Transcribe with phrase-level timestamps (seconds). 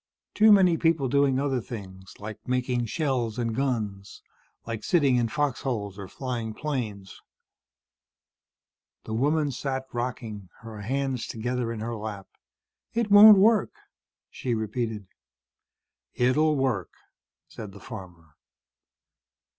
[0.33, 4.23] "Too many people doing other things, like making shells and guns,
[4.65, 7.21] like sitting in fox holes or flying planes."
[9.03, 12.25] The woman sat rocking, her hands together in her lap.
[12.95, 13.75] "It won't work,"
[14.31, 15.05] she repeated.
[16.15, 16.89] "It'll work,"
[17.47, 18.37] said the farmer.